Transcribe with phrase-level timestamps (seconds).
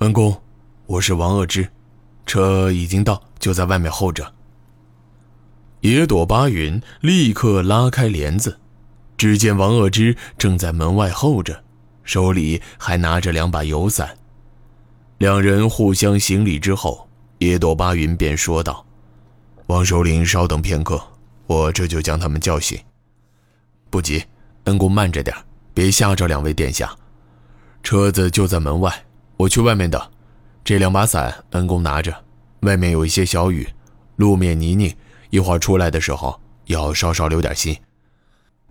[0.00, 0.38] 恩公，
[0.84, 1.66] 我是王鄂之，
[2.26, 4.30] 车已经到，就在外面候着。
[5.80, 8.60] 野朵巴云立刻拉开帘子，
[9.16, 11.64] 只见王鄂之正在门外候着，
[12.04, 14.18] 手里还拿着两把油伞。
[15.16, 18.84] 两人互相行礼之后，野朵巴云便说道
[19.68, 21.02] ：“王首领，稍等片刻，
[21.46, 22.78] 我这就将他们叫醒。”
[23.88, 24.22] 不急，
[24.64, 25.34] 恩公慢着点，
[25.72, 26.94] 别吓着两位殿下。
[27.82, 29.05] 车子就在门外，
[29.36, 30.00] 我去外面等。
[30.64, 32.24] 这两把伞，恩公拿着。
[32.60, 33.68] 外面有一些小雨，
[34.16, 34.94] 路面泥泞，
[35.30, 37.76] 一会儿出来的时候要稍稍留点心。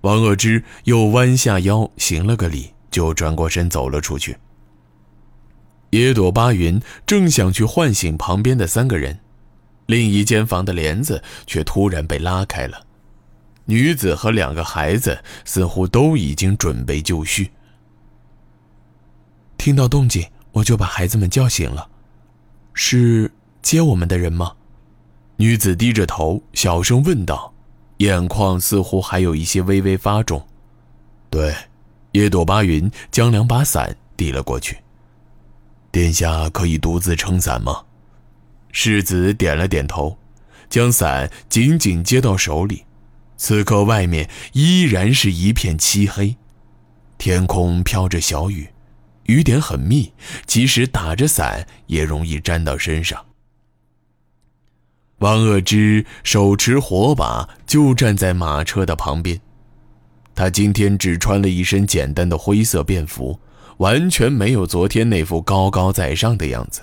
[0.02, 4.38] 王鄂之又弯下腰行了个礼，就转过身走了出去。
[5.92, 9.20] 野朵巴云正想去唤醒旁边的三个人，
[9.86, 12.86] 另一间房的帘子却突然被拉开了。
[13.66, 17.52] 女子和两个孩子似乎都已经准备就绪。
[19.58, 21.90] 听到动静，我就把孩子们叫醒了。
[22.74, 23.30] 是
[23.62, 24.54] 接我们的人吗？
[25.36, 27.54] 女子低着头，小声问道，
[27.98, 30.46] 眼眶似乎还有一些微微发肿。
[31.30, 31.54] 对，
[32.14, 34.78] 叶朵巴云将两把伞递了过去。
[35.92, 37.84] 殿下可以独自撑伞吗？
[38.72, 40.18] 世子点了点头，
[40.70, 42.86] 将伞紧紧接到手里。
[43.36, 46.38] 此刻外面依然是一片漆黑，
[47.18, 48.70] 天空飘着小雨，
[49.26, 50.12] 雨点很密，
[50.46, 53.26] 即使打着伞也容易沾到身上。
[55.20, 59.40] 王鄂之手持火把，就站在马车的旁边。
[60.36, 63.40] 他今天只穿了一身简单的灰色便服，
[63.78, 66.82] 完全没有昨天那副高高在上的样子。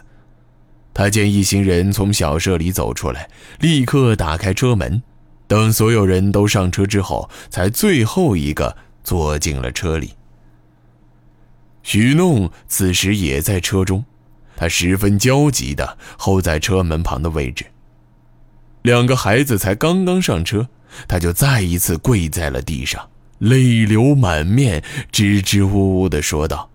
[0.95, 3.29] 他见一行人从小舍里走出来，
[3.61, 5.03] 立刻打开车门。
[5.47, 10.15] 等所有人都上车之后，才最后一个坐进了车里。
[11.83, 14.05] 许弄此时也在车中，
[14.57, 17.67] 他十分焦急地候在车门旁的位置。
[18.83, 20.69] 两个孩子才刚刚上车，
[21.07, 26.71] 他就再一次跪在了地上，泪流满面，支支吾吾地说道：“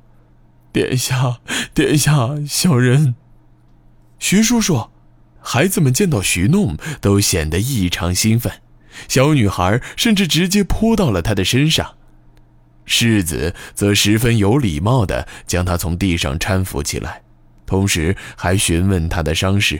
[0.71, 1.39] 殿下，
[1.73, 3.15] 殿下，小人，
[4.19, 4.89] 徐叔叔。”
[5.39, 8.51] 孩子们见到徐弄，都显得异常兴奋。
[9.07, 11.96] 小女孩甚至直接扑到了他的身上，
[12.87, 17.21] 世子则十分有礼貌地将他从地上搀扶起来，
[17.65, 19.79] 同时还询问他的伤势，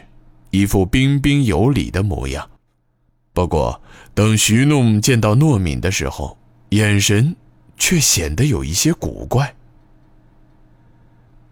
[0.52, 2.48] 一副彬彬有礼的模样。
[3.34, 3.82] 不过，
[4.14, 6.38] 等徐弄见到诺敏的时候，
[6.70, 7.36] 眼神
[7.78, 9.56] 却显得有一些古怪。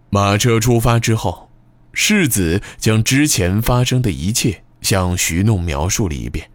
[0.10, 1.50] 马车出发之后，
[1.94, 6.50] 世子将之前发生的一切向徐弄描述了一遍。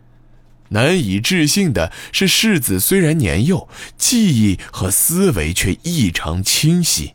[0.71, 7.15] 难以置信的是，世子虽然年幼，记忆和思维却异常清晰，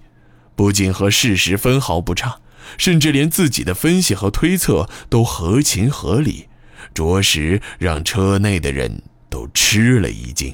[0.56, 2.40] 不仅和事实分毫不差，
[2.78, 6.48] 甚至连自己的分析和推测都合情合理，
[6.94, 10.54] 着实让车内的人都吃了一惊。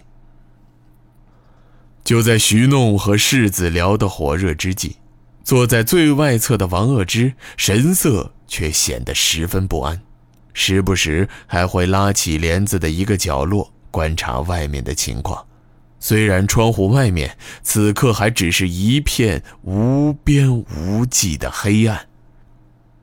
[2.04, 4.98] 就在徐弄和世子聊得火热之际，
[5.44, 10.02] 坐在最外侧的王鄂之神色却显得十分不安。
[10.54, 15.46] 时不时还会拉起帘子的一个角落观察外面的情况，
[16.00, 22.08] 虽然窗户外面此刻还只是一片无边无际的黑暗。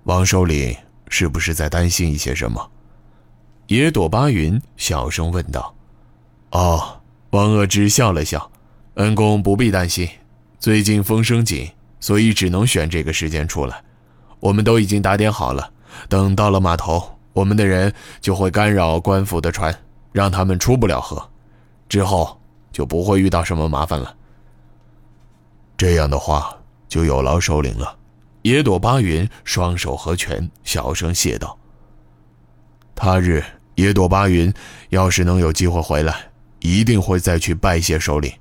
[0.04, 0.74] 王首领
[1.08, 2.70] 是不是在担心一些什么？
[3.66, 5.74] 野朵巴云小声问道。
[6.52, 8.50] 哦，王鄂之笑了笑，
[8.94, 10.08] 恩公不必担心，
[10.58, 11.70] 最近风声紧，
[12.00, 13.82] 所以只能选这个时间出来。
[14.40, 15.72] 我们都已经打点好了，
[16.08, 17.17] 等到了码头。
[17.38, 19.72] 我们的人就会干扰官府的船，
[20.10, 21.30] 让他们出不了河，
[21.88, 22.36] 之后
[22.72, 24.12] 就不会遇到什么麻烦了。
[25.76, 26.52] 这样的话，
[26.88, 27.96] 就有劳首领了。
[28.42, 31.56] 野朵巴云双手合拳，小声谢道
[32.96, 33.44] ：“他日
[33.76, 34.52] 野朵巴云
[34.88, 36.16] 要是能有机会回来，
[36.58, 38.32] 一定会再去拜谢首领。”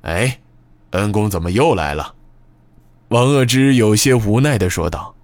[0.00, 0.40] 哎，
[0.92, 2.14] 恩公怎么又来了？
[3.08, 5.14] 王鄂之有些无奈地说道。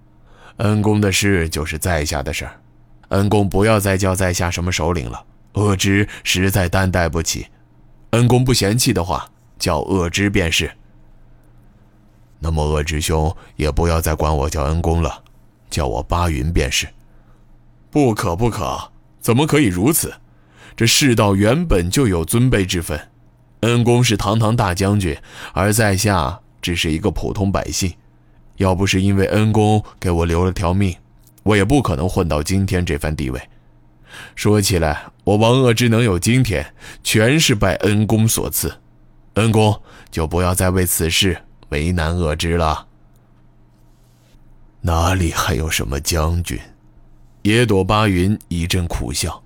[0.57, 2.61] 恩公的事就是在下的事儿，
[3.09, 7.47] 恩公不要再叫在下什么首领了，恶之实在担待不起。
[8.11, 10.71] 恩公不嫌弃的话，叫恶之便是。
[12.39, 15.23] 那么恶之兄也不要再管我叫恩公了，
[15.69, 16.87] 叫我巴云便是。
[17.89, 20.13] 不可不可，怎么可以如此？
[20.75, 23.09] 这世道原本就有尊卑之分，
[23.61, 25.17] 恩公是堂堂大将军，
[25.53, 27.93] 而在下只是一个普通百姓。
[28.61, 30.95] 要不是因为恩公给我留了条命，
[31.41, 33.41] 我也不可能混到今天这番地位。
[34.35, 36.73] 说起来，我王鄂之能有今天，
[37.03, 38.71] 全是拜恩公所赐。
[39.33, 39.81] 恩公
[40.11, 41.35] 就不要再为此事
[41.69, 42.85] 为难鄂之了。
[44.81, 46.59] 哪里还有什么将军？
[47.41, 49.41] 野朵巴云一阵苦笑。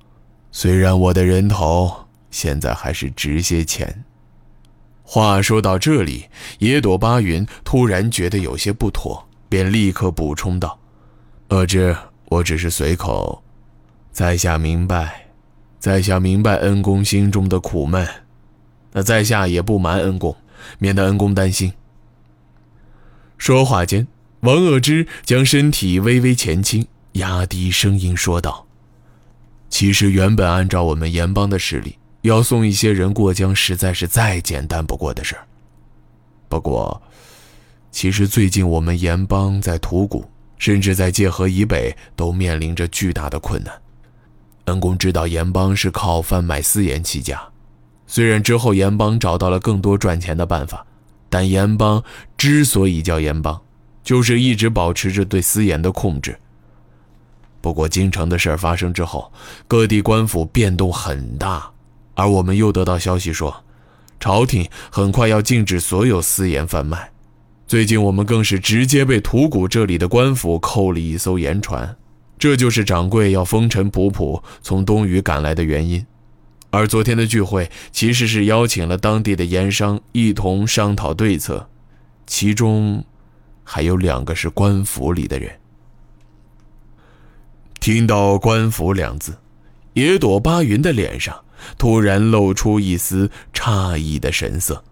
[0.52, 4.04] 虽然我的人头现在还是值些钱。
[5.08, 6.26] 话说到这里，
[6.60, 10.80] 野朵巴云突然觉得有些不妥，便立刻补充道
[11.50, 13.44] ：“恶之，我只是随口。
[14.12, 15.28] 在下明白，
[15.80, 18.06] 在下明白恩公心中的苦闷。
[18.92, 20.36] 那在下也不瞒恩公，
[20.80, 21.72] 免得恩公担心。”
[23.38, 24.08] 说话间。
[24.42, 28.68] 王恶之将身体微微前倾，压低声音说道
[29.70, 35.46] ：“其实原本按照我们盐帮的势力，要送一些人过江，实在是再简单不过的事儿。
[36.50, 37.02] 不过，
[37.92, 43.74] 其实最近我们盐帮在吐谷，甚至在界河以北，都面临着巨大的困难。
[44.66, 47.42] 恩公知道盐帮是靠贩卖私盐起家，
[48.08, 50.86] 虽然之后盐帮找到了更多赚钱的办法，
[51.30, 52.04] 但盐帮
[52.38, 53.60] 之所以叫盐帮。”
[54.06, 56.38] 就是一直保持着对私盐的控制。
[57.60, 59.34] 不过京城的事儿发生之后，
[59.68, 61.68] 各地官府变动很大，
[62.16, 63.64] 而我们又得到消息说，
[64.20, 67.12] 朝廷很快要禁止所有私盐贩卖。
[67.68, 71.96] 最近我们更是直接被吐谷这里的官府扣了一艘盐船，
[72.40, 76.06] 这就是掌柜要风尘仆仆从东隅赶来的原因。
[76.72, 81.70] 而昨天的聚会其实是邀请了当地的盐商一同商讨对策，
[82.26, 83.06] 其中。
[83.68, 85.52] 还有两个是官府里的人。
[87.80, 89.40] 听到“官府”两字，
[89.94, 91.36] 野朵巴云的脸上
[91.78, 94.84] 突然露出一丝诧异的神色。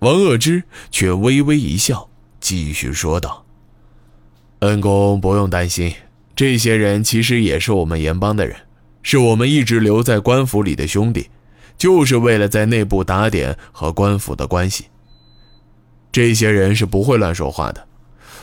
[0.00, 2.08] 王恶之却微微一笑，
[2.38, 3.44] 继续说道
[4.60, 5.94] ：“恩公不用担心，
[6.34, 8.56] 这些人其实也是我们盐帮的人，
[9.02, 11.30] 是我们一直留在官府里的兄弟，
[11.78, 14.86] 就是为了在内部打点和官府的关系。”
[16.12, 17.86] 这些人是不会乱说话的，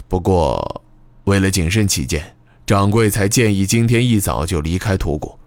[0.07, 0.83] 不过，
[1.23, 2.35] 为了谨慎起见，
[2.65, 5.39] 掌柜才建议今天一早就离开土谷。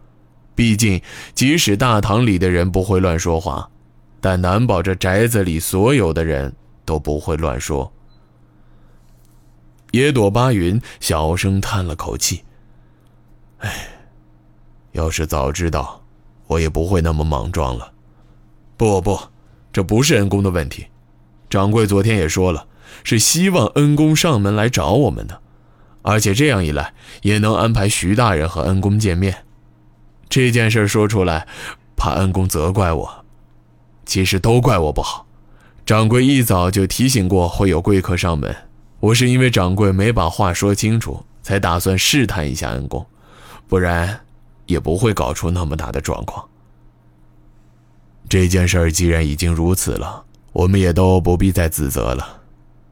[0.56, 1.00] 毕竟，
[1.34, 3.70] 即使大堂里的人不会乱说话，
[4.20, 6.52] 但难保这宅子里所有的人
[6.84, 7.92] 都不会乱说。
[9.92, 12.42] 野朵巴云小声叹了口气
[13.60, 13.88] ：“哎，
[14.92, 16.02] 要是早知道，
[16.46, 17.92] 我也不会那么莽撞了。
[18.76, 19.18] 不不，
[19.72, 20.86] 这不是恩公的问题。”
[21.48, 22.66] 掌柜昨天也说了，
[23.04, 25.40] 是希望恩公上门来找我们的，
[26.02, 26.92] 而且这样一来
[27.22, 29.45] 也能安排徐大人和恩公见面。
[30.28, 31.46] 这件事说出来，
[31.96, 33.24] 怕恩公责怪我，
[34.04, 35.26] 其实都怪我不好。
[35.84, 38.54] 掌柜一早就提醒过会有贵客上门，
[39.00, 43.06] 我是因为掌柜没把话说清楚，才打算试探一下恩公，
[43.68, 44.20] 不然
[44.66, 46.46] 也不会搞出那么大的状况。
[48.28, 50.24] 这件事既然已经如此了。
[50.52, 52.40] 我们也都不必再自责了，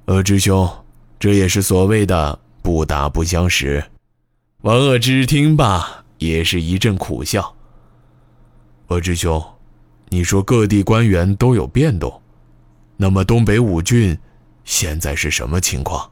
[0.04, 0.68] 恶之兄，
[1.18, 3.82] 这也是所谓的不打不相识。
[4.60, 7.54] 王恶之听罢，也是一阵苦笑。
[8.88, 9.42] 鄂志兄，
[10.08, 12.22] 你说各地官员都有变动，
[12.96, 14.18] 那么东北五郡
[14.64, 16.10] 现在是什么情况？